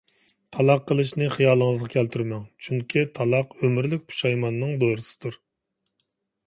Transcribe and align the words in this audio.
تالاق 0.55 0.79
قىلىشنى 0.91 1.27
خىيالىڭىزغا 1.35 1.89
كەلتۈرمەڭ! 1.97 2.47
چۈنكى، 2.67 3.05
تالاق 3.19 3.55
ئۆمۈرلۈك 3.61 4.09
پۇشايماننىڭ 4.09 4.75
دورىسىدۇر. 4.85 5.41